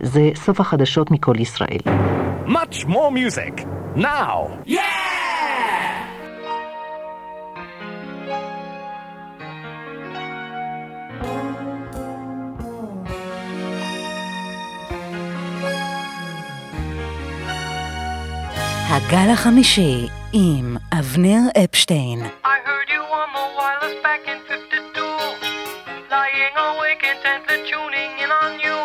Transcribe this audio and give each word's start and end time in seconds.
זה 0.00 0.30
סוף 0.34 0.60
החדשות 0.60 1.10
מכל 1.10 1.34
ישראל. 1.40 1.78
Much 2.46 2.86
more 2.86 3.10
music, 3.10 3.64
now! 3.96 4.66
Yeah! 4.66 5.24
הגל 18.94 19.30
החמישי 19.32 20.06
עם 20.32 20.76
אבנר 20.98 21.40
אפשטיין. 21.64 22.20
I 22.44 22.56
heard 22.66 22.88
you 22.94 23.02
on 23.20 23.28
the 23.36 23.46
wireless 23.58 23.96
back 24.04 24.22
in 24.32 24.38
52 24.48 25.02
Lying 26.10 26.56
awake 26.68 27.02
intently 27.12 27.58
tuning 27.70 28.12
in 28.24 28.30
on 28.42 28.52
you 28.64 28.83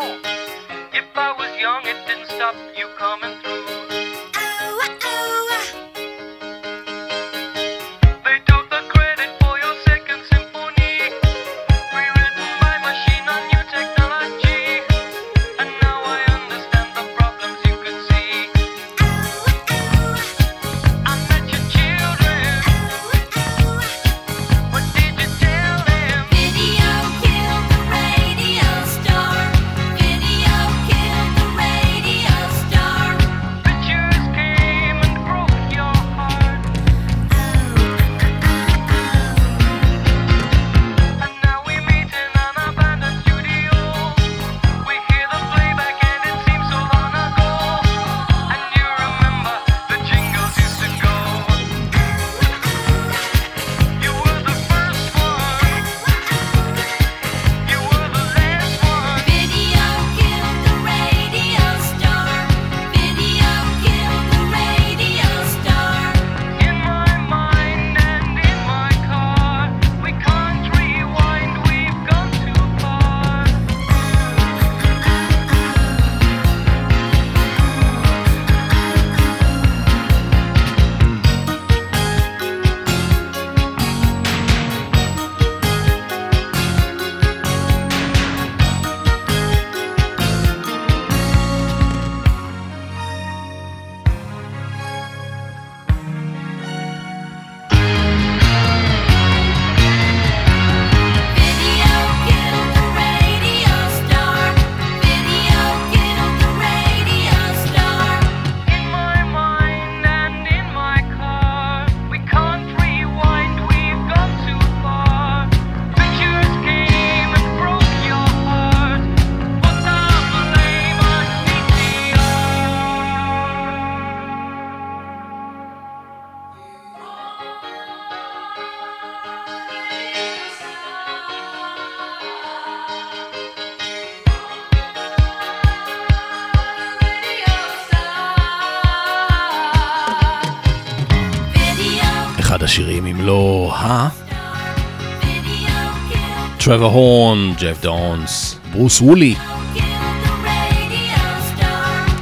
טרוור 146.70 146.92
הורן, 146.92 147.54
ג'ף 147.60 147.82
דונס, 147.82 148.60
ברוס 148.72 149.02
וולי, 149.02 149.36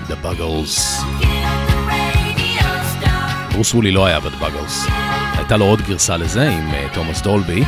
The 0.09 0.25
Buggles. 0.25 1.03
ברוס 3.51 3.73
וולי 3.73 3.91
לא 3.91 4.05
היה 4.05 4.19
ב-The. 4.19 4.91
הייתה 5.37 5.57
לו 5.57 5.65
עוד 5.65 5.81
גרסה 5.81 6.17
לזה 6.17 6.49
עם 6.49 6.73
אה, 6.73 6.87
תומאס 6.93 7.21
דולבי. 7.21 7.63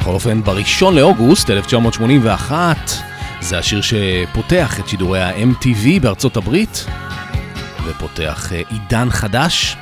בכל 0.00 0.10
אופן, 0.10 0.42
בראשון 0.42 0.94
לאוגוסט 0.94 1.50
1981, 1.50 2.90
זה 3.40 3.58
השיר 3.58 3.80
שפותח 3.80 4.80
את 4.80 4.88
שידורי 4.88 5.22
ה-MTV 5.22 6.00
בארצות 6.02 6.36
הברית, 6.36 6.86
ופותח 7.84 8.52
אה, 8.52 8.62
עידן 8.70 9.10
חדש. 9.10 9.76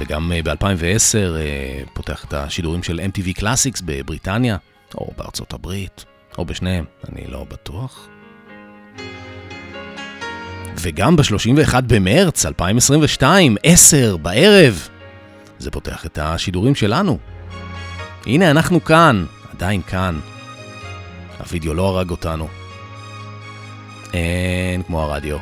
וגם 0.00 0.32
אה, 0.32 0.42
ב-2010 0.42 1.36
פותח 1.92 2.24
את 2.24 2.34
השידורים 2.34 2.82
של 2.82 3.00
MTV 3.00 3.40
Classics 3.40 3.82
בבריטניה, 3.84 4.56
או 4.94 5.12
בארצות 5.16 5.52
הברית, 5.52 6.04
או 6.38 6.44
בשניהם, 6.44 6.84
אני 7.08 7.26
לא 7.26 7.44
בטוח. 7.44 8.08
וגם 10.76 11.16
ב-31 11.16 11.80
במרץ 11.86 12.46
2022, 12.46 13.56
10 13.62 14.16
בערב, 14.16 14.88
זה 15.58 15.70
פותח 15.70 16.06
את 16.06 16.18
השידורים 16.18 16.74
שלנו. 16.74 17.18
הנה 18.26 18.50
אנחנו 18.50 18.84
כאן, 18.84 19.24
עדיין 19.52 19.82
כאן. 19.82 20.20
הווידאו 21.38 21.74
לא 21.74 21.88
הרג 21.88 22.10
אותנו. 22.10 22.48
אין 24.14 24.82
כמו 24.82 25.02
הרדיו. 25.02 25.38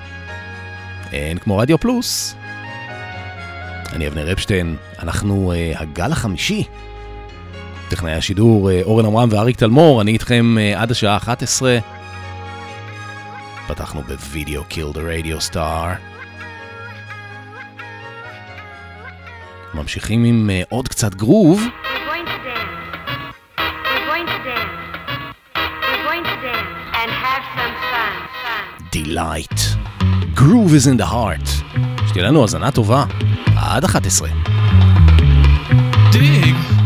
אין 1.12 1.38
כמו 1.38 1.58
רדיו 1.58 1.78
פלוס. 1.78 2.34
אני 3.93 4.09
אבנר 4.09 4.32
אפשטיין, 4.32 4.76
אנחנו 4.99 5.53
uh, 5.53 5.81
הגל 5.81 6.12
החמישי. 6.12 6.65
טכנאי 7.88 8.12
השידור 8.12 8.71
uh, 8.71 8.72
אורן 8.84 9.04
עמרם 9.04 9.28
ואריק 9.32 9.56
תלמור, 9.56 10.03
אני 10.03 10.12
איתכם 10.12 10.56
uh, 10.59 10.78
עד 10.78 10.91
השעה 10.91 11.16
11. 11.16 11.78
פתחנו 13.69 14.03
בווידאו 14.03 14.62
Kill 14.71 14.94
the 14.94 14.98
Radio 14.98 15.53
Star. 15.53 15.98
ממשיכים 19.75 20.25
עם 20.25 20.50
uh, 20.50 20.66
עוד 20.69 20.88
קצת 20.88 21.15
גרוב. 21.15 21.62
Delight. 28.92 29.60
Groove 30.34 30.72
is 30.72 30.86
in 30.86 30.97
the 31.03 31.07
heart. 31.12 31.48
שתהיה 32.09 32.24
לנו 32.24 32.42
האזנה 32.42 32.71
טובה. 32.71 33.04
עד 33.76 33.84
11. 33.84 34.28
דיג! 36.12 36.78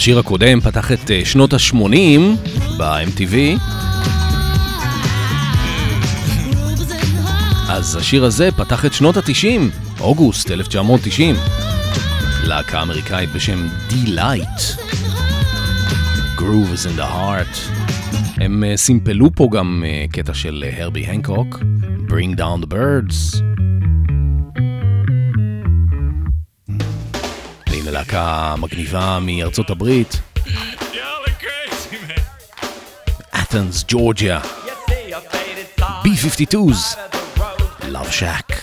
השיר 0.00 0.18
הקודם 0.18 0.60
פתח 0.60 0.92
את 0.92 1.10
אה, 1.10 1.20
שנות 1.24 1.52
ה-80 1.52 2.20
ב-MTV. 2.78 3.34
אז 7.68 7.96
השיר 7.96 8.24
הזה 8.24 8.50
פתח 8.56 8.84
את 8.84 8.94
שנות 8.94 9.16
ה-90, 9.16 10.00
אוגוסט 10.00 10.50
1990. 10.50 11.36
להקה 12.44 12.82
אמריקאית 12.82 13.32
בשם 13.32 13.68
D-Light. 13.90 14.80
Groove 16.38 16.74
is 16.74 16.86
in 16.86 16.98
the 16.98 17.12
Heart. 17.12 17.58
הם 18.36 18.64
אה, 18.64 18.76
סימפלו 18.76 19.30
פה 19.34 19.48
גם 19.52 19.84
אה, 19.86 20.04
קטע 20.12 20.34
של 20.34 20.64
הרבי 20.72 21.04
הנקוק, 21.04 21.58
Bring 22.08 22.38
Down 22.38 22.64
the 22.64 22.72
Birds. 22.72 23.42
להקה 28.00 28.54
מגניבה 28.58 29.18
מארצות 29.20 29.70
הברית. 29.70 30.20
אתנס, 33.42 33.84
ג'ורג'יה. 33.88 34.40
B-52's, 36.04 36.96
Love 37.82 38.20
Shack. 38.20 38.59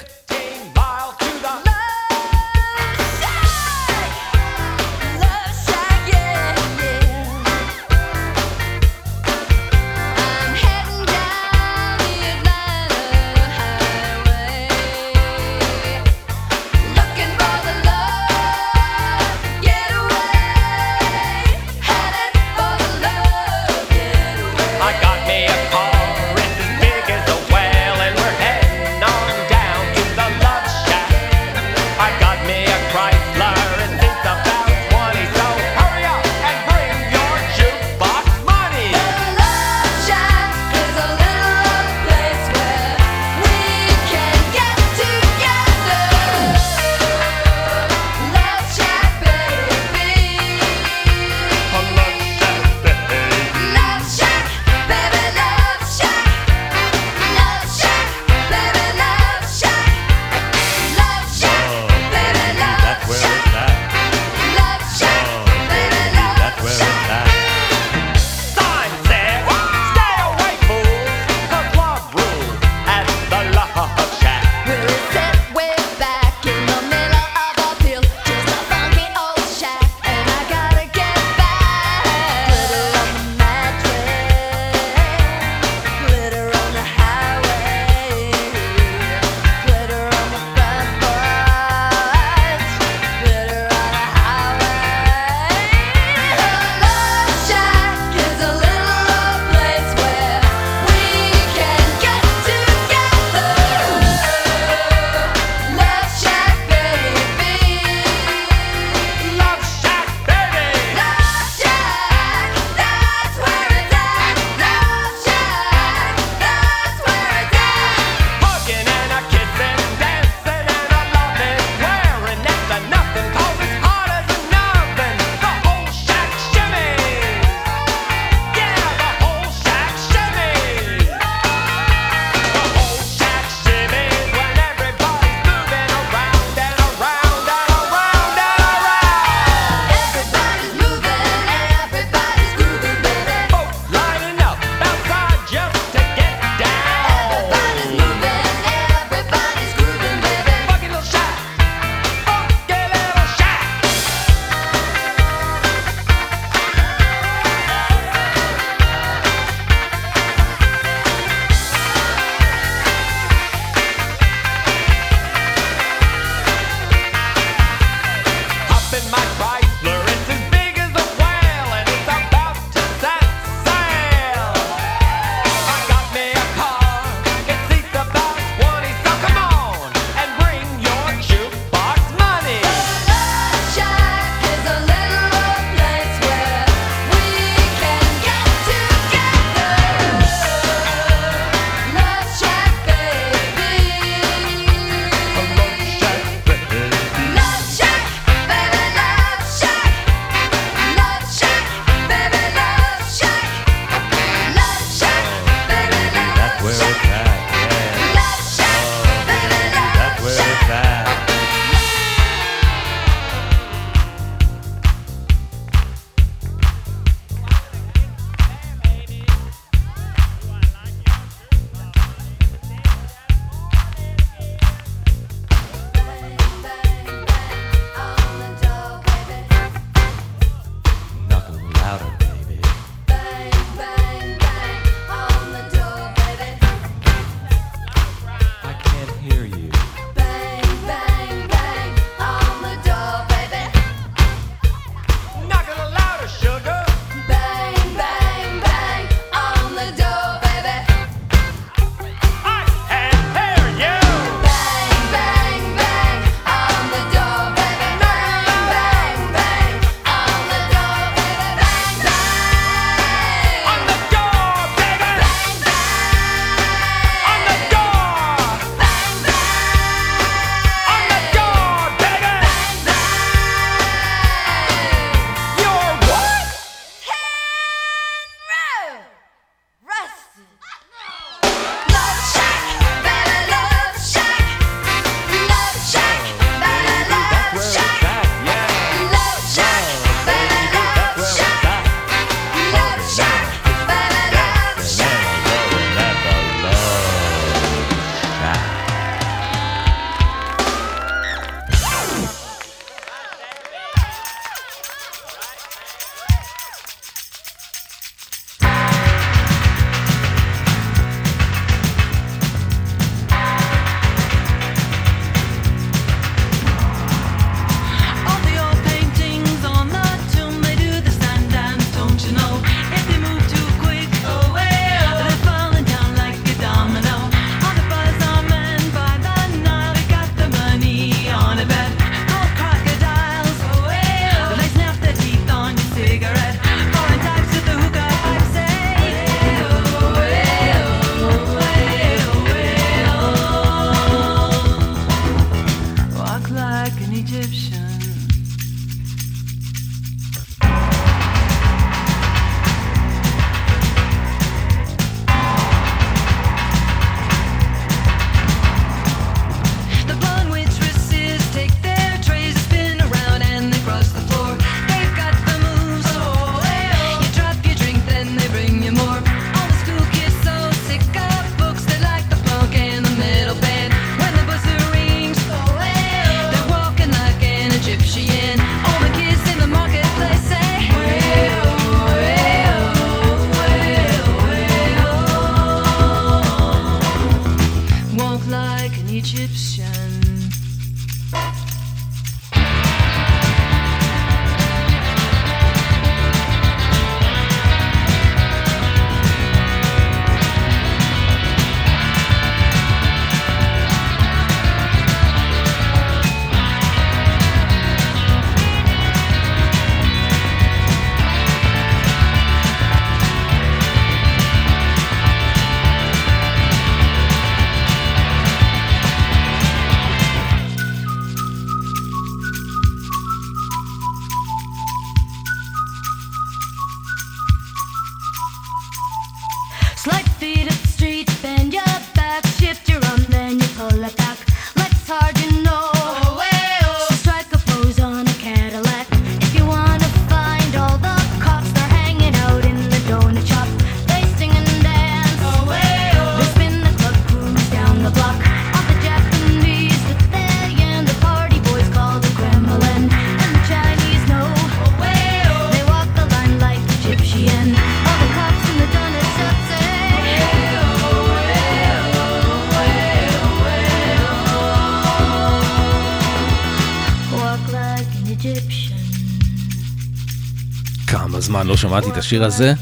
כמה 471.67 471.75
זמן 471.75 471.89
לא 471.91 472.01
שמעתי 472.01 472.09
את 472.11 472.17
השיר 472.17 472.43
הזה? 472.43 472.73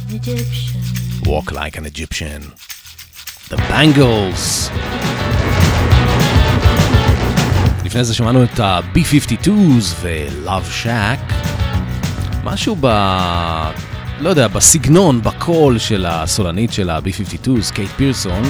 Walk 1.22 1.52
like 1.52 1.76
an 1.76 1.86
Egyptian. 1.96 2.44
The 3.50 3.58
Bangles. 3.58 4.72
לפני 7.86 8.04
זה 8.04 8.14
שמענו 8.14 8.44
את 8.44 8.60
ה-B-52s 8.60 9.50
ו-Love 10.02 10.86
Shack. 10.86 11.34
משהו 12.44 12.78
ב... 12.82 12.86
לא 14.20 14.30
יודע, 14.30 14.48
בסגנון, 14.48 15.22
בקול 15.22 15.78
של 15.80 16.06
הסולנית 16.06 16.74
של 16.74 16.90
ה-B-52s, 16.90 17.74
קייט 17.74 17.90
פירסון, 17.90 18.44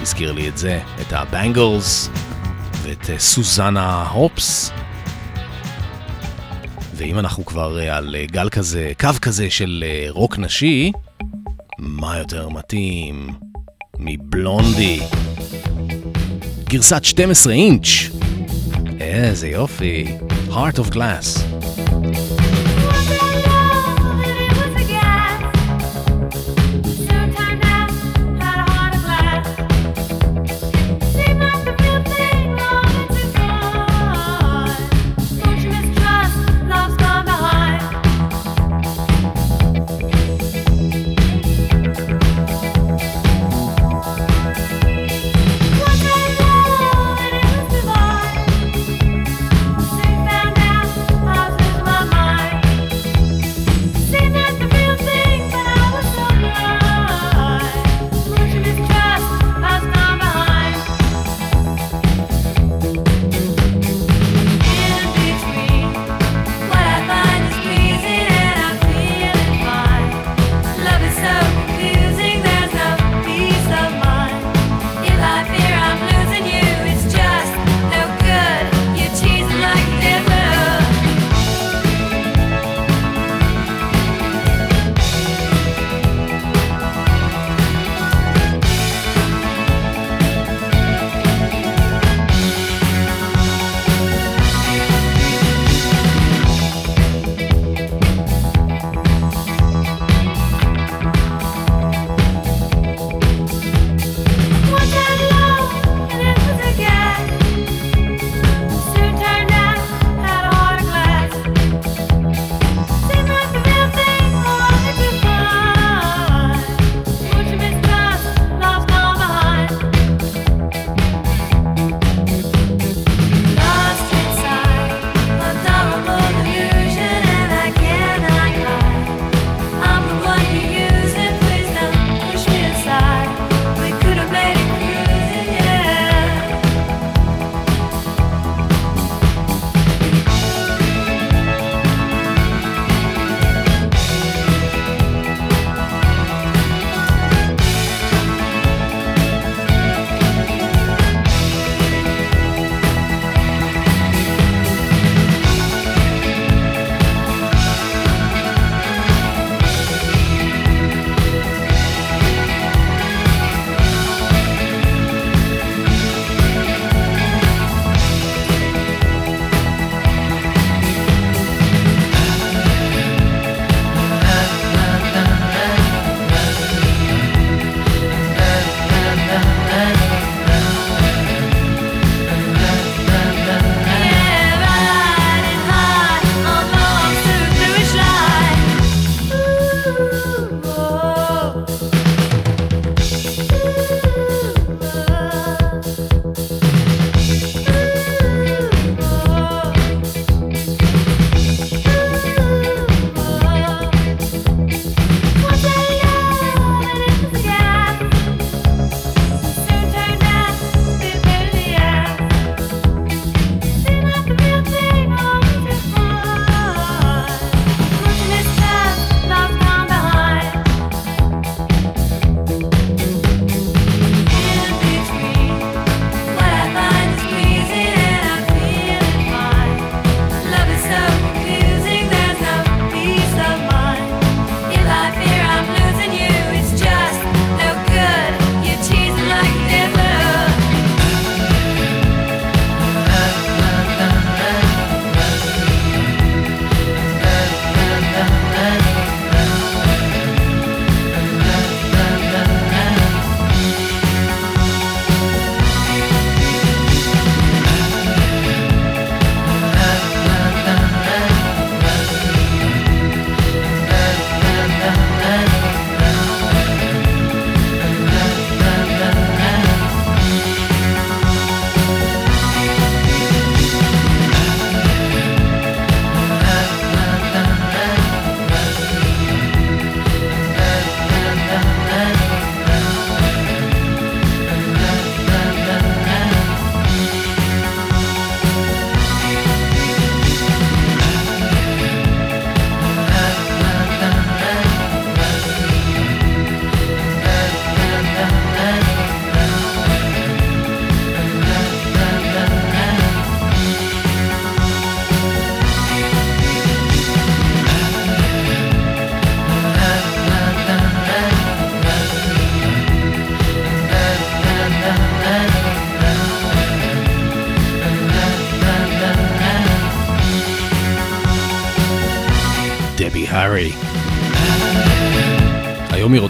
הזכיר 0.00 0.32
לי 0.32 0.48
את 0.48 0.58
זה, 0.58 0.80
את 1.00 1.12
ה-Bangles 1.12 2.08
ואת 2.82 3.10
אה, 3.10 3.18
סוזנה 3.18 4.02
הופס. 4.02 4.72
ואם 6.96 7.18
אנחנו 7.18 7.44
כבר 7.44 7.78
אה, 7.78 7.96
על 7.96 8.16
אה, 8.18 8.26
גל 8.26 8.48
כזה, 8.48 8.92
קו 9.00 9.08
כזה 9.22 9.50
של 9.50 9.84
אה, 9.86 10.06
רוק 10.10 10.38
נשי, 10.38 10.92
מה 11.78 12.18
יותר 12.18 12.48
מתאים 12.48 13.28
מבלונדי? 13.98 15.00
גרסת 16.64 17.04
12 17.04 17.52
אינץ'. 17.52 17.86
איזה 19.00 19.48
יופי. 19.48 20.18
Heart 20.48 20.78
of 20.78 20.94
Glass. 20.94 21.55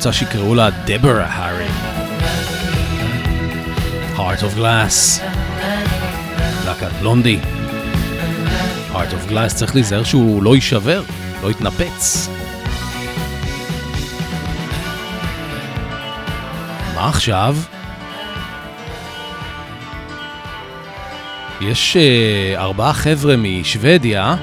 רוצה 0.07 0.19
שיקראו 0.19 0.55
לה 0.55 0.69
דברה 0.71 1.27
הארי. 1.27 1.69
Heart 4.17 4.41
of 4.41 4.59
Glass. 4.59 5.23
להקת 6.65 6.93
בלונדי. 7.01 7.39
Heart 8.93 8.95
of 8.95 9.31
Glass 9.31 9.55
צריך 9.55 9.75
להיזהר 9.75 10.05
שהוא 10.05 10.43
לא 10.43 10.55
יישבר, 10.55 11.03
לא 11.43 11.51
יתנפץ. 11.51 12.29
מה 16.95 17.09
עכשיו? 17.09 17.57
יש 21.61 21.97
uh, 21.97 22.59
ארבעה 22.59 22.93
חבר'ה 22.93 23.35
משוודיה, 23.37 24.37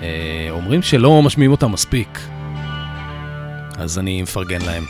אה, 0.00 0.04
אומרים 0.50 0.82
שלא 0.82 1.22
משמיעים 1.22 1.50
אותם 1.50 1.72
מספיק, 1.72 2.18
אז 3.84 3.98
אני 3.98 4.22
מפרגן 4.22 4.60
להם. 4.62 4.84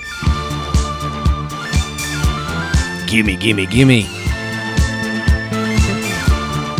Gimme, 3.04 3.36
gimme, 3.36 3.66
gimme. 3.66 4.06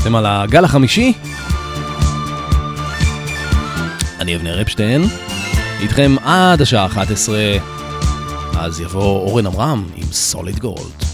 אתם 0.02 0.14
על 0.14 0.26
הגל 0.26 0.64
החמישי? 0.64 1.12
אני 4.20 4.36
אבנר 4.36 4.62
אפשטיין, 4.62 5.04
איתכם 5.80 6.16
עד 6.24 6.62
השעה 6.62 6.86
11, 6.86 7.38
אז 8.56 8.80
יבוא 8.80 9.20
אורן 9.20 9.46
עמרם 9.46 9.84
עם 9.96 10.12
Solid 10.12 10.58
Gold. 10.58 11.13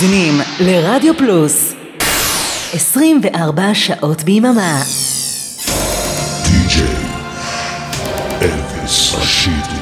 מאזינים 0.00 0.40
לרדיו 0.60 1.16
פלוס 1.16 1.72
24 2.74 3.74
שעות 3.74 4.22
ביממה 4.22 4.82
די.ג'יי 6.44 6.86
אלוויס 8.42 9.14
רשידי 9.14 9.76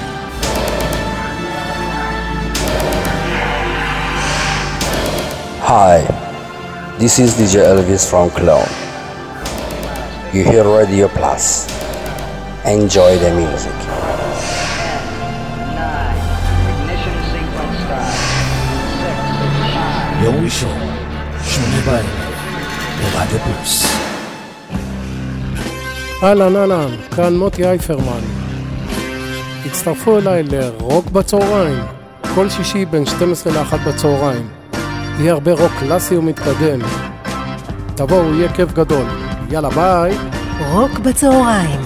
Hi, 5.66 6.00
this 6.98 7.18
is 7.18 7.30
DJ 7.38 7.54
Elvis 7.72 8.04
from 8.10 8.28
Cologne. 8.37 8.74
You 10.34 10.44
hear 10.44 10.64
Radio 10.80 11.08
Plus. 11.08 11.66
Enjoy 12.66 13.16
the 13.16 13.30
music. 13.34 13.77
ברדיו 23.29 23.39
פלוס. 23.55 23.85
אהלן 26.23 26.55
אהלן, 26.55 26.89
כאן 27.15 27.35
מוטי 27.35 27.65
אייפרמן. 27.65 28.21
הצטרפו 29.65 30.17
אליי 30.17 30.43
לרוק 30.43 31.09
בצהריים, 31.09 31.83
כל 32.35 32.49
שישי 32.49 32.85
בין 32.85 33.05
12 33.05 33.53
ל-1 33.53 33.77
בצהריים. 33.89 34.47
יהיה 35.19 35.33
הרבה 35.33 35.51
רוק 35.53 35.71
קלאסי 35.79 36.17
ומתקדם. 36.17 36.79
תבואו, 37.95 38.33
יהיה 38.33 38.53
כיף 38.53 38.71
גדול. 38.73 39.05
יאללה 39.49 39.69
ביי. 39.69 40.17
רוק 40.71 40.99
בצהריים 40.99 41.79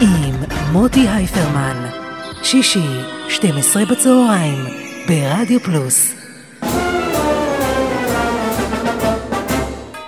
עם 0.00 0.34
מוטי 0.72 1.08
אייפרמן 1.08 1.86
שישי 2.42 3.00
12 3.28 3.84
בצהריים 3.84 4.64
ברדיו 5.08 5.60
פלוס 5.60 6.19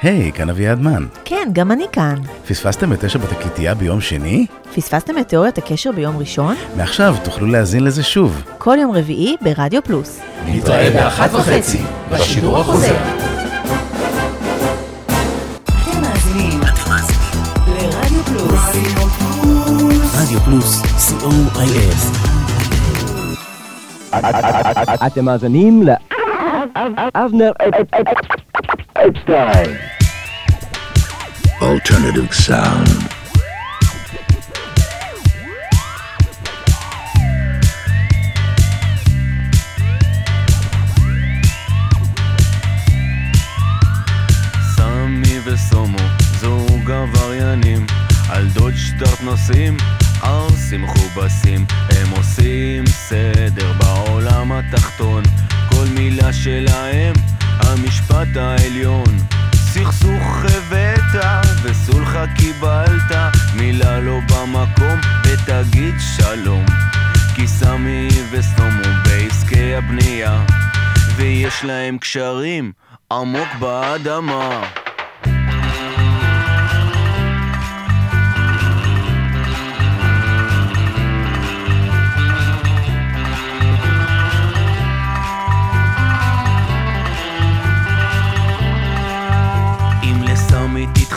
היי, 0.03 0.33
כאן 0.33 0.51
אביעד 0.51 0.81
מן. 0.81 1.07
כן, 1.25 1.49
גם 1.53 1.73
אני 1.73 1.85
כאן. 1.93 2.15
פספסתם 2.49 2.93
את 2.93 3.05
תשע 3.05 3.19
בתקליטייה 3.19 3.75
ביום 3.75 4.01
שני? 4.01 4.47
פספסתם 4.75 5.19
את 5.19 5.29
תיאוריית 5.29 5.59
הקשר 5.59 5.93
ביום 5.93 6.19
ראשון? 6.19 6.57
מעכשיו 6.77 7.17
תוכלו 7.25 7.47
להאזין 7.47 7.85
לזה 7.85 8.03
שוב. 8.03 8.43
כל 8.59 8.77
יום 8.81 8.93
רביעי 8.93 9.37
ברדיו 9.41 9.83
פלוס. 9.83 10.21
נתראה 10.47 10.91
באחת 10.91 11.35
וחצי, 11.35 11.79
בשידור 12.11 12.59
החוזר. 12.59 12.95
רדיו 20.15 20.41
פלוס, 20.41 20.83
co.il. 20.83 22.23
אתם 25.07 25.25
מאזינים 25.25 25.83
לאבנר 27.15 27.53
אפשטיין. 29.11 29.77
Alternative 31.61 32.33
sound. 32.47 33.12
סמי 44.77 45.38
וסומו, 45.45 45.99
זוג 46.41 46.91
עבריינים, 46.91 47.87
על 48.31 48.49
דוד 48.55 48.73
שטרט 48.77 49.21
נוסעים, 49.23 49.77
ערסים 50.23 50.83
מכובסים, 50.83 51.67
הם 51.91 52.11
עושים 52.17 52.87
סדר 52.87 53.73
בעולם 53.79 54.53
התחתון, 54.53 55.23
כל 55.71 55.85
מילה 55.95 56.33
שלהם, 56.33 57.15
המשפט 57.61 58.37
העליון. 58.37 59.17
סכסוך 59.55 60.45
הבאת 60.45 61.25
וסולחה 61.62 62.25
קיבלת, 62.37 63.17
מילה 63.57 64.01
לא 64.01 64.19
במקום 64.21 65.01
ותגיד 65.25 65.95
שלום. 66.17 66.67
כי 67.35 67.47
סמי 67.49 68.09
וסומו 68.31 68.83
בעסקי 69.05 69.75
הבנייה, 69.75 70.45
ויש 71.17 71.65
להם 71.65 71.99
קשרים 71.99 72.73
עמוק 73.12 73.49
באדמה. 73.61 74.82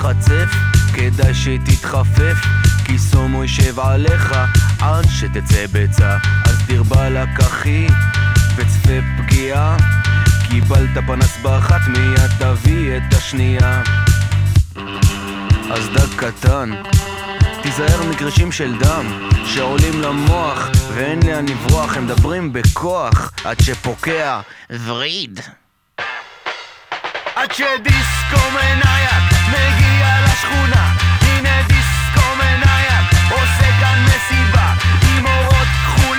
תתחצף, 0.05 0.49
כדאי 0.93 1.33
שתתחפף, 1.33 2.37
כי 2.85 2.99
סומו 2.99 3.43
יישב 3.43 3.79
עליך 3.79 4.35
עד 4.81 5.05
שתצא 5.09 5.65
ביצה. 5.71 6.17
אז 6.45 6.57
דיר 6.67 6.83
באלק 6.83 7.39
אחי, 7.39 7.87
וצפה 8.55 8.93
פגיעה, 9.17 9.77
קיבלת 10.49 10.89
פנס 11.07 11.37
באחת 11.41 11.87
מיד 11.87 12.27
תביא 12.39 12.97
את 12.97 13.13
השנייה. 13.13 13.83
אז 15.71 15.89
דג 15.93 16.15
קטן, 16.15 16.71
תיזהר 17.63 18.09
מקרישים 18.09 18.51
של 18.51 18.77
דם 18.79 19.29
שעולים 19.45 20.01
למוח 20.01 20.69
ואין 20.93 21.19
לאן 21.27 21.45
לברוח, 21.45 21.97
הם 21.97 22.05
מדברים 22.05 22.53
בכוח 22.53 23.31
עד 23.43 23.59
שפוקע 23.59 24.39
וריד. 24.85 25.39
עד 27.45 27.51
שדיסקו 27.53 28.51
מנייק 28.51 29.23
מגיע 29.49 30.07
לשכונה. 30.25 30.93
הנה 31.21 31.61
דיסקו 31.67 32.35
מנייק 32.37 33.31
עושה 33.31 33.69
כאן 33.79 34.05
מסיבה 34.05 34.73
עם 35.01 35.25
אורות 35.25 35.67
כחולים 35.85 36.14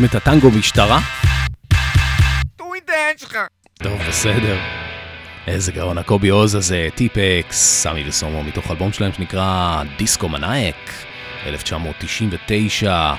רוקדים 0.00 0.18
את 0.18 0.26
הטנגו 0.26 0.50
משטרה? 0.50 1.00
העין 2.88 3.18
שלך 3.18 3.36
טוב, 3.82 3.98
בסדר. 4.08 4.58
איזה 5.46 5.72
גאון 5.72 5.98
הקובי 5.98 6.28
עוז 6.28 6.54
הזה, 6.54 6.88
טיפקס, 6.94 7.82
סמי 7.82 8.08
וסומו, 8.08 8.44
מתוך 8.44 8.70
אלבום 8.70 8.92
שלהם 8.92 9.12
שנקרא 9.12 9.82
דיסקו 9.98 10.28
מנאייק, 10.28 10.76
1999. 11.46 13.14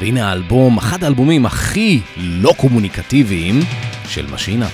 והנה 0.00 0.30
האלבום, 0.30 0.78
אחד 0.78 1.04
האלבומים 1.04 1.46
הכי 1.46 2.00
לא 2.16 2.54
קומוניקטיביים 2.56 3.60
של 4.08 4.26
משינה. 4.26 4.68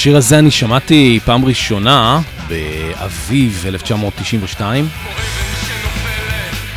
השיר 0.00 0.16
הזה 0.16 0.38
אני 0.38 0.50
שמעתי 0.50 1.20
פעם 1.24 1.44
ראשונה 1.44 2.20
באביב 2.48 3.64
1992, 3.66 4.88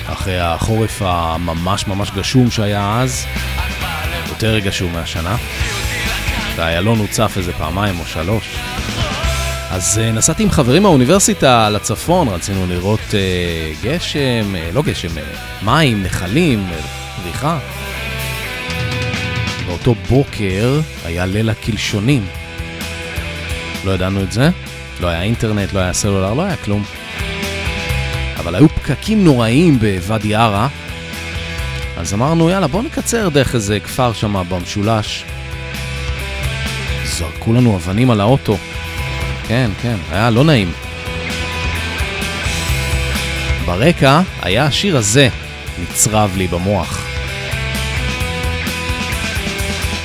אחרי 0.06 0.40
החורף 0.40 1.02
הממש 1.06 1.88
ממש 1.88 2.12
גשום 2.12 2.52
שהיה 2.52 3.02
אז, 3.02 3.26
יותר 4.30 4.60
גשום 4.60 4.94
מהשנה. 4.94 5.36
והאיילון 6.56 7.00
הוצף 7.00 7.34
איזה 7.38 7.54
פעמיים 7.54 8.00
או 8.00 8.06
שלוש. 8.06 8.56
אז 9.72 10.02
uh, 10.02 10.16
נסעתי 10.16 10.44
עם 10.44 10.52
חברים 10.52 10.84
מהאוניברסיטה 10.84 11.70
לצפון, 11.70 12.28
רצינו 12.28 12.68
לראות 12.68 13.00
uh, 13.00 13.86
גשם, 13.86 14.56
uh, 14.56 14.76
לא 14.76 14.82
גשם, 14.82 15.18
uh, 15.18 15.66
מים, 15.66 16.04
נחלים, 16.04 16.68
פריחה. 17.24 17.60
באותו 19.68 19.96
בוקר 20.10 20.80
היה 21.06 21.26
ליל 21.26 21.50
הקלשונים. 21.50 22.43
לא 23.86 23.92
ידענו 23.92 24.24
את 24.24 24.32
זה, 24.32 24.50
לא 25.02 25.08
היה 25.08 25.22
אינטרנט, 25.22 25.74
לא 25.74 25.80
היה 25.80 25.94
סלולר, 25.94 26.34
לא 26.34 26.42
היה 26.42 26.56
כלום. 26.56 26.84
אבל 28.38 28.56
היו 28.56 28.70
פקקים 28.70 29.24
נוראיים 29.24 29.80
בוואדי 29.80 30.36
ערה, 30.36 30.68
אז 31.98 32.14
אמרנו, 32.14 32.50
יאללה, 32.50 32.68
בואו 32.68 32.84
נקצר 32.84 33.30
דרך 33.30 33.56
איזה 33.56 33.80
כפר 33.80 34.14
שם 34.14 34.44
במשולש. 34.50 35.24
זרקו 37.04 37.54
לנו 37.54 37.76
אבנים 37.76 38.12
על 38.12 38.22
האוטו. 38.22 38.58
כן, 39.48 39.72
כן, 39.82 39.96
היה 40.12 40.30
לא 40.30 40.44
נעים. 40.44 40.72
ברקע 43.66 44.22
היה 44.42 44.66
השיר 44.66 44.98
הזה, 44.98 45.30
נצרב 45.82 46.34
לי 46.38 46.48
במוח. 46.48 47.06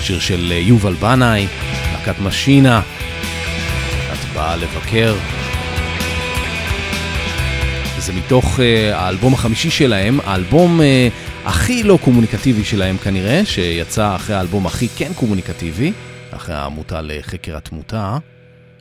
שיר 0.00 0.18
של 0.18 0.52
אה, 0.52 0.56
יובל 0.56 0.94
בנאי, 0.94 1.46
להקת 1.92 2.20
משינה, 2.20 2.80
באה 4.48 4.56
לבקר. 4.56 5.14
זה 7.98 8.12
מתוך 8.12 8.58
uh, 8.58 8.62
האלבום 8.94 9.34
החמישי 9.34 9.70
שלהם, 9.70 10.18
האלבום 10.24 10.80
uh, 10.80 11.48
הכי 11.48 11.82
לא 11.82 11.98
קומוניקטיבי 12.04 12.64
שלהם 12.64 12.96
כנראה, 12.96 13.44
שיצא 13.44 14.16
אחרי 14.16 14.36
האלבום 14.36 14.66
הכי 14.66 14.88
כן 14.88 15.12
קומוניקטיבי, 15.14 15.92
אחרי 16.30 16.54
העמותה 16.54 17.00
לחקר 17.02 17.56
התמותה. 17.56 18.18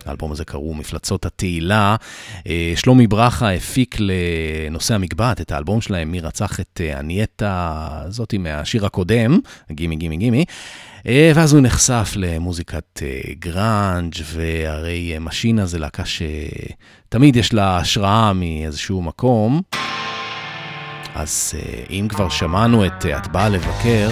האלבום 0.08 0.32
הזה 0.32 0.46
קראו 0.46 0.74
מפלצות 0.74 1.26
התהילה. 1.26 1.96
אה, 2.48 2.74
שלומי 2.76 3.08
ברכה 3.08 3.54
הפיק 3.54 3.96
לנושאי 4.00 4.96
המגבעת 4.96 5.42
את 5.42 5.52
האלבום 5.52 5.82
שלהם, 5.82 6.12
מי 6.12 6.20
רצח 6.20 6.60
את 6.60 6.82
אה, 6.84 7.00
אגנטה 7.00 7.88
הזאתי 7.92 8.38
מהשיר 8.38 8.86
הקודם, 8.86 9.40
Gimme 9.72 9.96
gimme 9.96 10.18
gimme. 10.18 10.46
אה, 11.08 11.32
ואז 11.36 11.54
הוא 11.54 11.62
נחשף 11.62 12.14
למוזיקת 12.16 13.02
גראנג' 13.40 14.14
והרי 14.34 15.16
משינה 15.20 15.66
זה 15.66 15.80
להקה 15.80 16.04
שתמיד 16.06 17.36
יש 17.36 17.54
לה 17.54 17.78
השראה 17.78 18.34
מאיזשהו 18.34 19.02
מקום. 19.02 19.62
אז 21.16 21.54
אם 21.90 22.08
כבר 22.10 22.30
שמענו 22.30 22.86
את 22.86 23.06
את 23.06 23.28
באה 23.28 23.50
לבקר, 23.50 24.10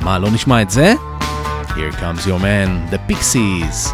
מה, 0.00 0.18
לא 0.18 0.30
נשמע 0.30 0.62
את 0.62 0.70
זה? 0.70 0.94
Here 1.76 1.92
comes 1.92 2.26
your 2.26 2.38
man, 2.38 2.88
the 2.90 2.98
Pixies. 3.08 3.92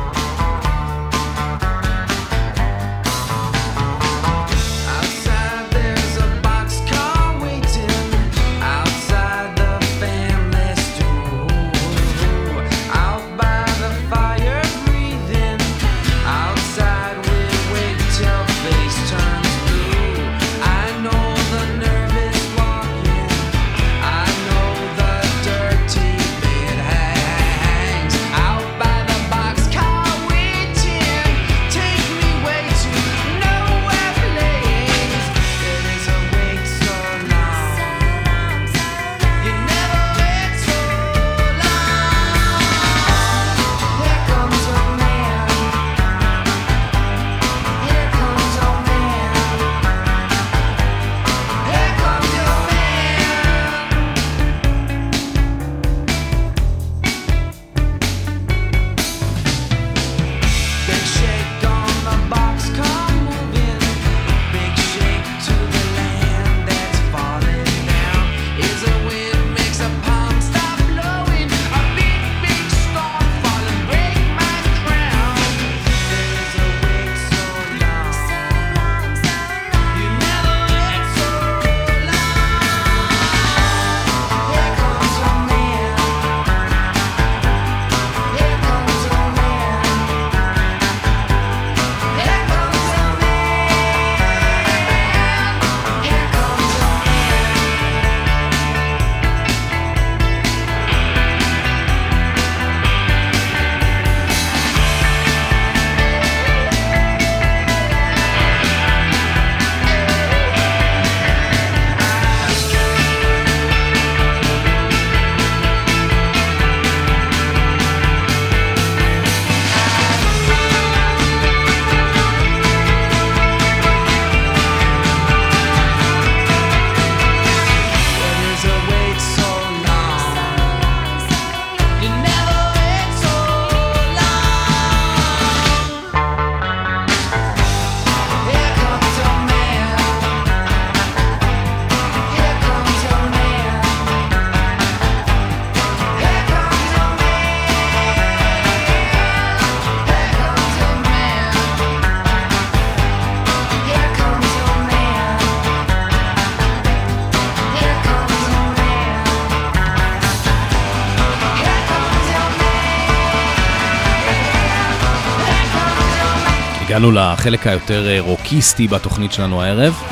הגענו 166.93 167.13
לחלק 167.13 167.67
היותר 167.67 168.09
אה, 168.09 168.21
רוקיסטי 168.21 168.89
בתוכנית 168.89 169.33
שלנו 169.33 169.63
הערב, 169.63 170.03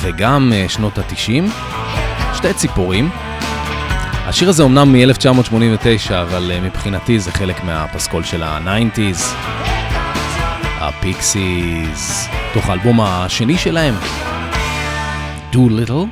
וגם 0.00 0.52
אה, 0.54 0.68
שנות 0.68 0.98
ה-90, 0.98 1.42
שתי 2.34 2.54
ציפורים. 2.54 3.10
השיר 4.26 4.48
הזה 4.48 4.62
אומנם 4.62 4.92
מ-1989, 4.92 6.12
אבל 6.22 6.50
אה, 6.50 6.60
מבחינתי 6.60 7.18
זה 7.18 7.32
חלק 7.32 7.64
מהפסקול 7.64 8.24
של 8.24 8.42
ה-90's, 8.42 9.22
ה 10.64 10.85
Pixies, 10.85 12.28
מתוך 12.54 12.68
האלבום 12.68 13.00
השני 13.00 13.58
שלהם, 13.58 13.94
Doolittle. 15.52 16.06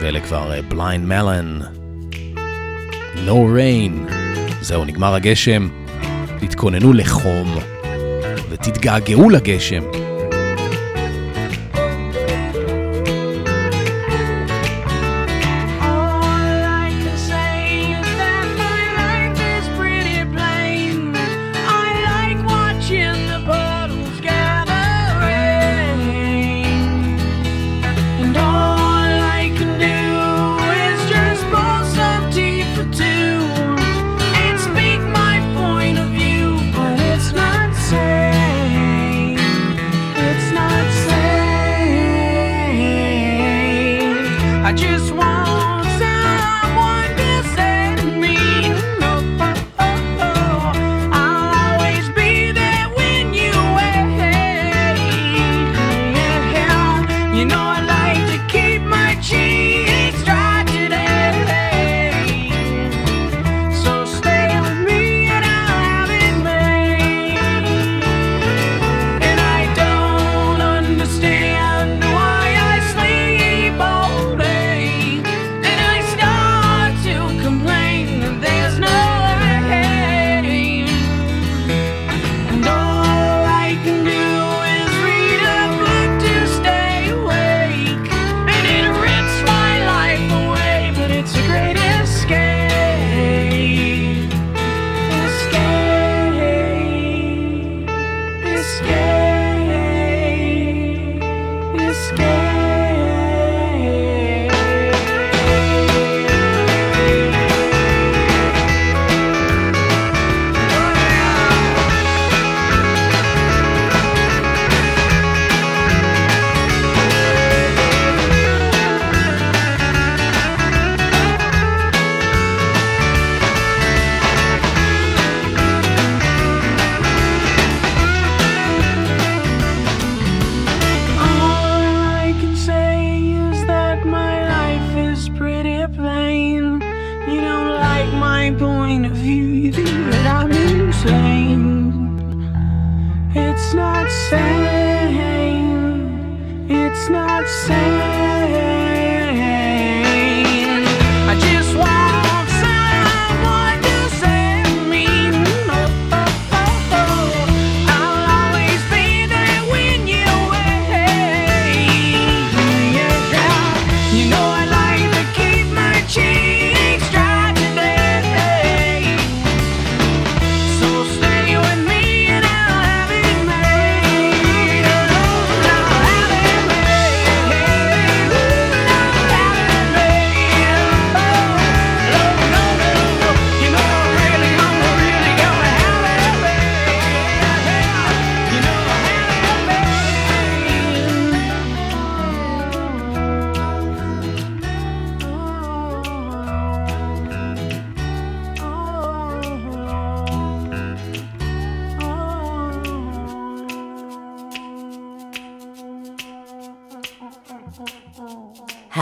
ואלה 0.00 0.20
כבר 0.20 0.52
Blind 0.68 1.06
Melon, 1.06 1.58
No 3.26 3.30
Rain. 3.56 4.23
זהו, 4.64 4.84
נגמר 4.84 5.14
הגשם. 5.14 5.68
תתכוננו 6.40 6.92
לחום, 6.92 7.58
ותתגעגעו 8.50 9.30
לגשם. 9.30 9.82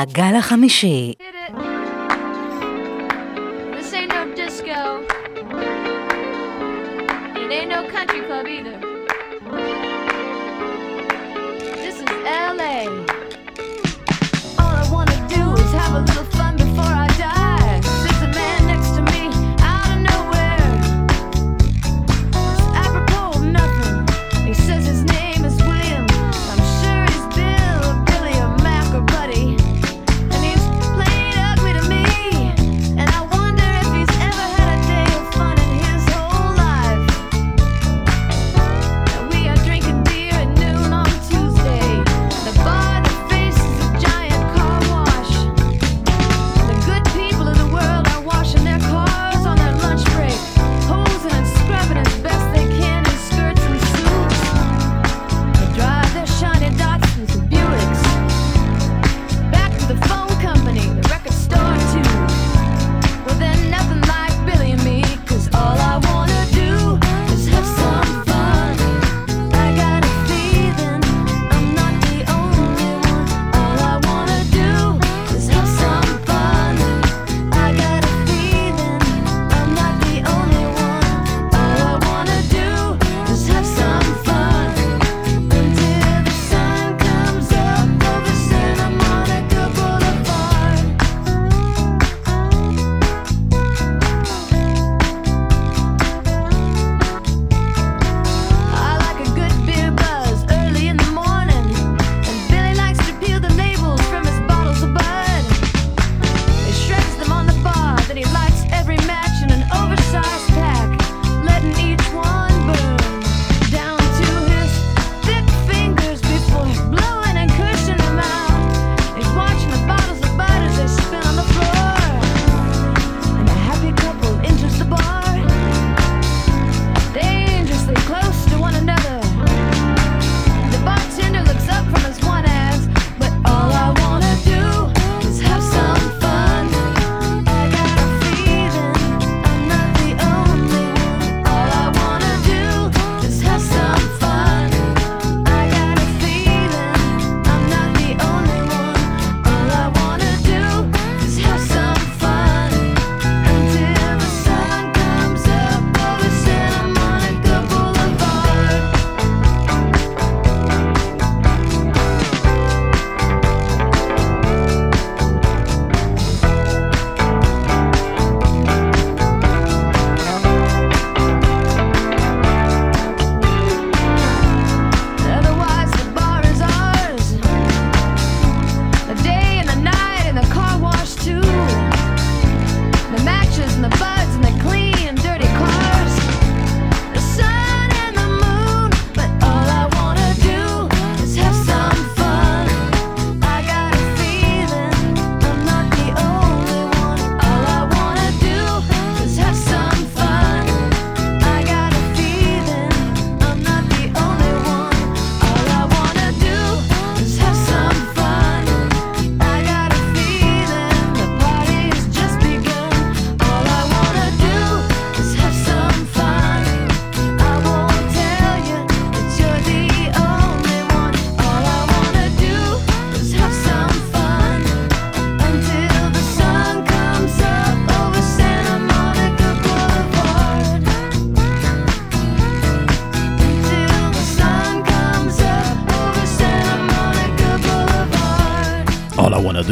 הגל 0.02 0.34
החמישי, 0.38 1.12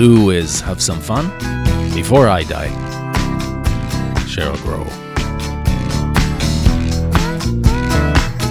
do 0.01 0.31
is 0.31 0.63
have 0.63 0.81
some 0.81 1.01
fun 1.11 1.25
before 1.95 2.27
I 2.39 2.43
die. 2.43 2.73
Sheryl 4.33 4.57
Crow. 4.65 4.87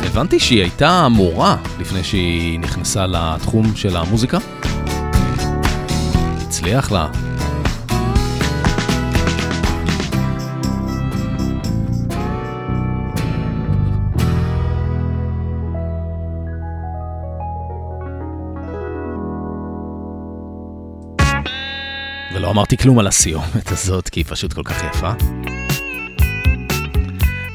הבנתי 0.05 0.39
שהיא 0.39 0.61
הייתה 0.61 1.07
מורה 1.11 1.57
לפני 1.79 2.03
שהיא 2.03 2.59
נכנסה 2.59 3.05
לתחום 3.07 3.75
של 3.75 3.97
המוזיקה. 3.97 4.37
הצליח 6.41 6.91
לה. 6.91 7.28
ולא 22.49 22.55
אמרתי 22.55 22.77
כלום 22.77 22.99
על 22.99 23.07
הסיומת 23.07 23.71
הזאת, 23.71 24.09
כי 24.09 24.19
היא 24.19 24.25
פשוט 24.27 24.53
כל 24.53 24.63
כך 24.63 24.83
יפה. 24.83 25.11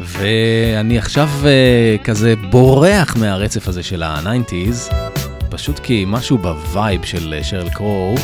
ואני 0.01 0.99
עכשיו 0.99 1.29
אה, 1.43 2.05
כזה 2.05 2.35
בורח 2.51 3.17
מהרצף 3.17 3.69
הזה 3.69 3.83
של 3.83 4.03
ה-90's, 4.03 4.95
פשוט 5.51 5.79
כי 5.79 6.05
משהו 6.07 6.39
בווייב 6.39 7.05
של 7.05 7.35
אה, 7.39 7.45
שריל 7.45 7.69
קרו 7.69 8.15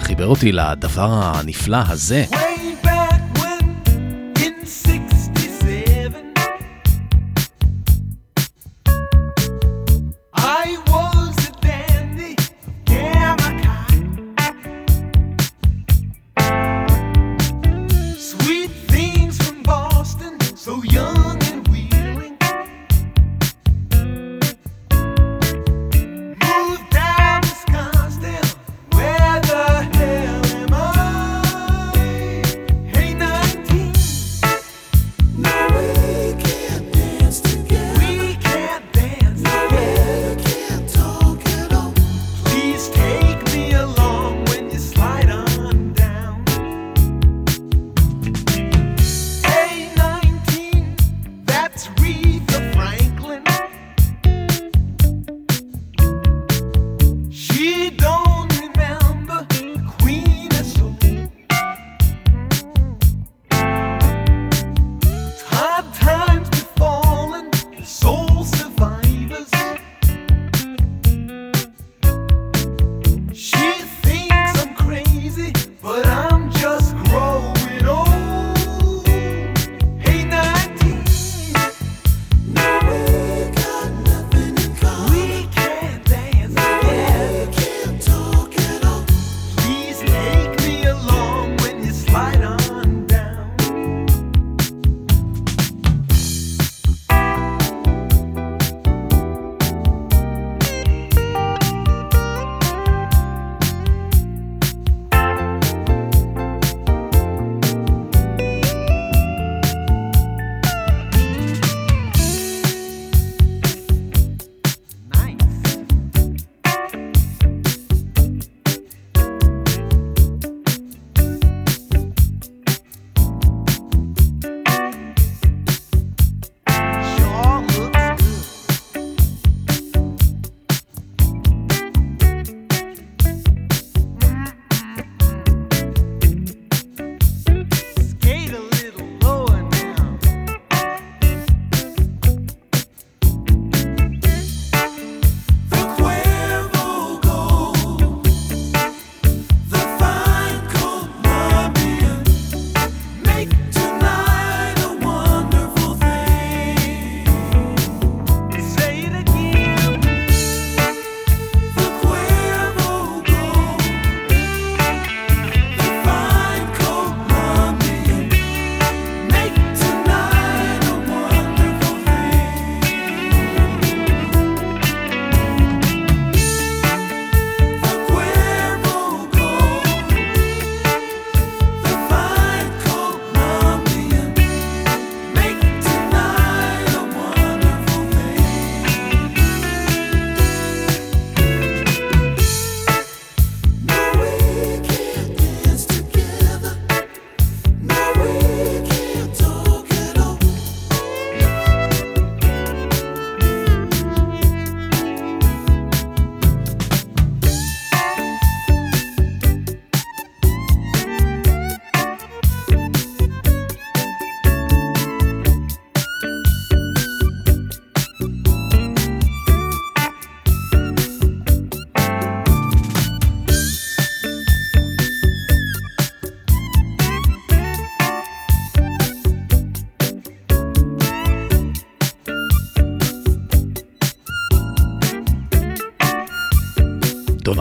חיבר 0.00 0.26
אותי 0.26 0.52
לדבר 0.52 1.08
הנפלא 1.12 1.78
הזה. 1.88 2.24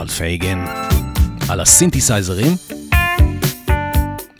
דונלד 0.02 0.14
פייגן 0.14 0.66
על 1.50 1.60
הסינתסייזרים. 1.60 2.56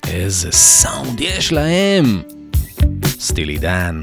איזה 0.08 0.52
סאונד 0.52 1.22
יש 1.22 1.52
להם! 1.52 2.22
סטילי 3.20 3.58
דן. 3.58 4.02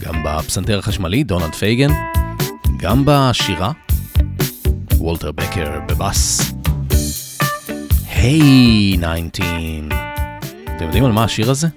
גם 0.00 0.22
בפסנתר 0.24 0.78
החשמלי, 0.78 1.24
דונלד 1.24 1.54
פייגן. 1.54 1.90
גם 2.76 3.02
בשירה. 3.06 3.72
וולטר 4.96 5.32
בקר 5.32 5.80
בבאס. 5.88 6.52
Hey 8.06 8.96
19. 9.32 9.48
אתם 10.76 10.84
יודעים 10.84 11.04
על 11.04 11.12
מה 11.12 11.24
השיר 11.24 11.50
הזה? 11.50 11.68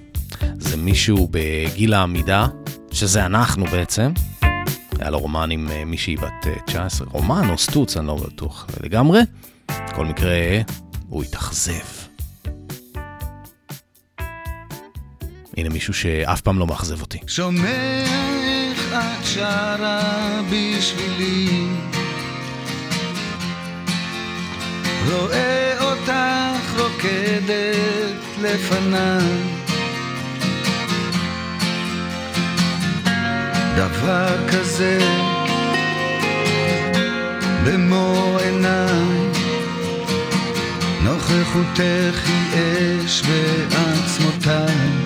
זה 0.57 0.78
מישהו 0.78 1.28
בגיל 1.32 1.93
העמידה, 1.93 2.47
שזה 2.91 3.26
אנחנו 3.26 3.65
בעצם. 3.65 4.11
היה 5.00 5.10
לו 5.10 5.20
רומן 5.20 5.52
עם 5.52 5.68
אה, 5.72 5.86
מישהי 5.86 6.16
בת 6.16 6.48
אה, 6.48 6.54
19, 6.66 7.08
רומן 7.12 7.50
או 7.50 7.58
סטוץ, 7.58 7.98
אני 7.98 8.08
לא 8.08 8.16
בטוח 8.16 8.68
לגמרי. 8.84 9.20
בכל 9.72 10.06
מקרה, 10.06 10.36
הוא 11.10 11.24
התאכזב. 11.24 11.74
הנה 15.58 15.70
מישהו 15.70 15.93
שאף 15.93 16.41
פעם 16.41 16.60
לא 16.60 16.68
מאכזב 16.68 17.02
אותי. 17.02 17.20
שומע 17.28 18.04
איך 18.04 18.93
את 18.93 19.26
שרה 19.26 20.41
בשבילי 20.52 21.68
רואה 25.12 25.80
אותך 25.82 26.80
רוקדת 26.80 28.18
לפניי 28.41 29.57
דבר 33.78 34.47
כזה 34.47 34.99
במו 37.63 38.38
עיניי. 38.43 39.28
נוכחותך 41.03 42.30
היא 42.53 43.05
אש 43.05 43.21
בעצמותיי 43.21 44.97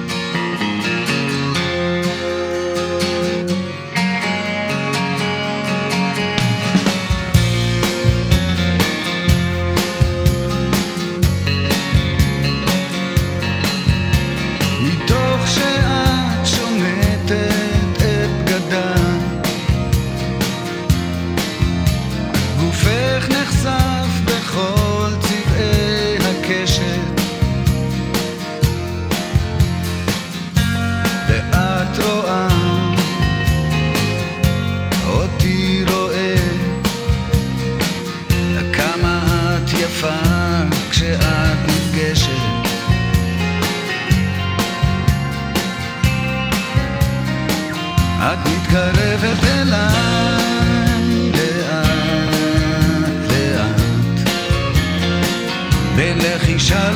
מתקרבת 48.72 49.44
אליי 49.44 51.32
לאט 51.32 52.32
לאט. 53.32 53.82
בין 55.96 56.18
לחישה 56.18 56.92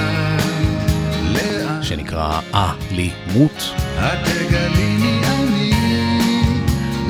לאט 1.32 1.82
שנקרא 1.82 2.40
לי 2.90 3.10
מות. 3.32 3.74
את 3.98 4.02
תגלי 4.24 4.96
מי 4.98 5.20
אני 5.24 5.72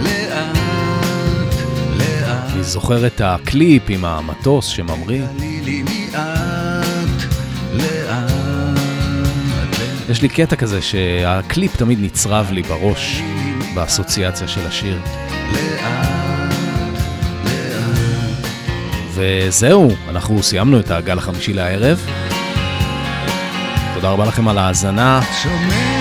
לאט, 0.04 1.54
לאט 1.96 2.62
זוכר 2.62 3.06
את 3.06 3.20
הקליפ 3.24 3.82
עם 3.88 4.04
המטוס 4.04 4.66
שממריא. 4.66 5.24
לאט, 6.12 7.22
לאט 7.74 8.36
יש 10.08 10.22
לי 10.22 10.28
קטע 10.28 10.56
כזה 10.56 10.82
שהקליפ 10.82 11.76
תמיד 11.76 11.98
נצרב 12.02 12.48
לי 12.52 12.62
בראש 12.62 13.22
באסוציאציה 13.74 14.48
של 14.48 14.66
השיר. 14.66 15.00
וזהו, 19.16 19.88
אנחנו 20.08 20.42
סיימנו 20.42 20.80
את 20.80 20.90
הגל 20.90 21.18
החמישי 21.18 21.52
לערב. 21.52 22.06
תודה 23.94 24.10
רבה 24.10 24.26
לכם 24.26 24.48
על 24.48 24.58
ההאזנה. 24.58 25.20
שומע 25.42 25.96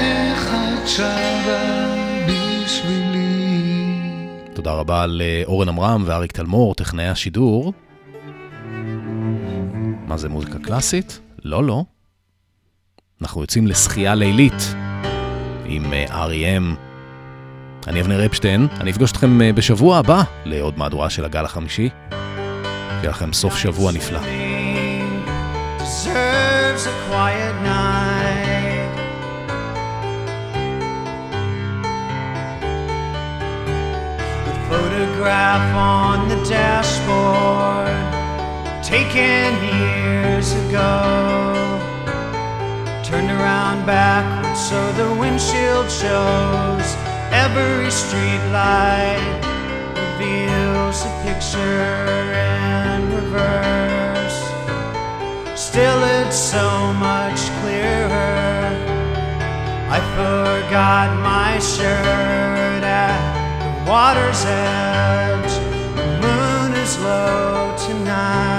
איך 0.00 0.48
את 0.48 0.88
שרה 0.88 1.94
בשבילי 2.26 3.98
תודה 4.54 4.72
רבה 4.72 5.06
לאורן 5.06 5.68
עמרם 5.68 6.02
ואריק 6.06 6.32
תלמור, 6.32 6.74
טכנאי 6.74 7.08
השידור. 7.08 7.72
מה 10.06 10.16
זה 10.16 10.28
מוזיקה 10.28 10.58
קלאסית? 10.58 11.20
לא, 11.44 11.64
לא. 11.64 11.84
אנחנו 13.22 13.40
יוצאים 13.40 13.66
לשחייה 13.66 14.14
לילית 14.14 14.74
עם 15.64 15.92
אה, 15.92 16.26
R.E.M. 16.26 16.76
אני 17.86 18.00
אבנר 18.00 18.26
אפשטיין, 18.26 18.66
אני 18.80 18.90
אפגוש 18.90 19.12
אתכם 19.12 19.42
אה, 19.42 19.52
בשבוע 19.52 19.98
הבא 19.98 20.22
לעוד 20.44 20.78
מהדורה 20.78 21.10
של 21.10 21.24
הגל 21.24 21.44
החמישי. 21.44 21.88
שיהיה 22.99 23.09
לכם 23.09 23.33
סוף 23.33 23.55
שבוע 23.55 23.91
נפלא. 23.91 24.19
deserves 25.79 26.85
a 26.85 26.95
quiet 27.07 27.55
night. 27.63 28.91
The 34.47 34.55
photograph 34.69 35.65
on 35.75 36.17
the 36.27 36.39
dashboard 36.55 38.03
taken 38.83 39.49
years 39.79 40.47
ago. 40.63 40.93
Turned 43.03 43.31
around 43.31 43.85
backwards 43.85 44.59
so 44.69 44.79
the 44.93 45.09
windshield 45.21 45.89
shows 46.01 46.87
every 47.31 47.89
street 47.91 48.43
light 48.51 49.39
reveals 49.95 50.97
a 51.05 51.11
picture 51.25 52.66
in 53.28 53.34
reverse. 53.34 54.40
Still, 55.58 56.02
it's 56.04 56.36
so 56.36 56.92
much 56.94 57.38
clearer. 57.60 58.08
I 59.90 60.00
forgot 60.16 61.20
my 61.22 61.58
shirt 61.58 62.82
at 62.82 63.20
the 63.60 63.90
water's 63.90 64.44
edge. 64.44 65.52
The 65.96 66.06
moon 66.22 66.72
is 66.74 66.98
low 66.98 67.74
tonight. 67.86 68.57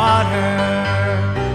Water. 0.00 0.56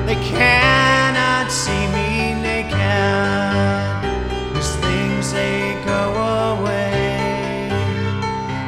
They 0.07 0.19
cannot 0.37 1.45
see 1.61 1.83
me 1.97 2.09
naked. 2.47 3.97
These 4.53 4.73
things 4.85 5.25
they 5.37 5.59
go 5.91 6.03
away, 6.53 7.71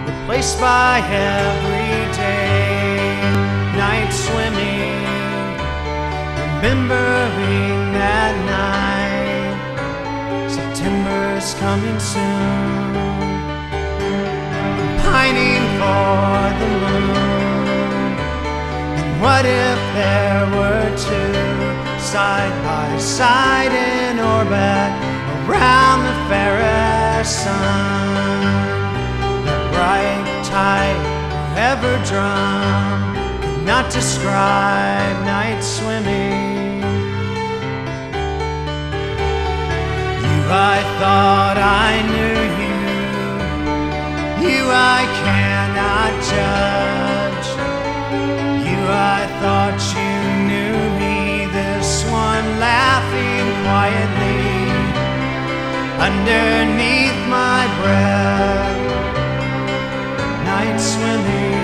replaced 0.10 0.58
by 0.60 0.94
everyday 1.30 2.48
night 3.84 4.12
swimming, 4.26 4.98
remembering 6.56 7.80
that 8.00 8.34
night. 8.58 9.58
September's 10.58 11.50
coming 11.64 12.00
soon, 12.14 12.94
pining 15.06 15.66
for 15.80 16.36
the 16.60 16.70
moon. 16.84 17.47
What 19.20 19.46
if 19.46 19.80
there 19.96 20.46
were 20.58 20.90
two 20.96 22.00
side 22.00 22.56
by 22.64 22.98
side 22.98 23.74
in 23.74 24.20
orbit 24.20 24.92
around 25.50 26.00
the 26.10 26.18
fairest 26.30 27.44
sun? 27.44 28.42
That 29.46 29.62
bright, 29.74 30.46
tide 30.46 31.02
forever 31.54 31.94
drum 32.06 33.08
not 33.68 33.92
describe 33.92 35.26
night 35.26 35.62
swimming. 35.62 36.80
You, 40.24 40.40
I 40.50 40.80
thought 41.00 41.58
I 41.58 41.92
knew 42.12 42.40
you. 42.64 42.80
You, 44.48 44.64
I 44.72 45.02
cannot 45.26 46.12
judge. 46.32 46.78
I 48.90 49.28
thought 49.42 49.80
you 49.98 50.14
knew 50.48 50.78
me. 51.02 51.46
This 51.52 52.04
one 52.06 52.48
laughing 52.60 53.48
quietly 53.66 54.48
underneath 56.08 57.20
my 57.28 57.64
breath. 57.82 58.80
Night 60.46 60.78
swimming. 60.80 61.57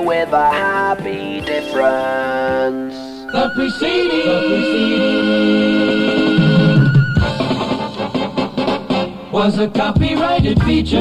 with 0.00 0.32
a 0.32 0.50
happy 0.50 1.40
difference. 1.40 2.94
The 3.32 3.50
preceding. 3.54 4.26
The 4.26 4.38
preceding. 4.48 4.92
Was 9.32 9.58
a 9.58 9.68
copyrighted 9.68 10.62
feature 10.62 10.98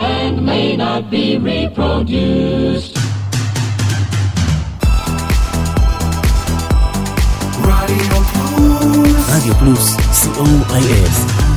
and 0.00 0.44
may 0.44 0.76
not 0.76 1.10
be 1.10 1.38
reproduced. 1.38 2.96
Radio 7.64 8.22
Plus, 8.30 9.28
Radio 9.32 9.54
Plus, 9.54 9.96
COIS. 10.36 11.47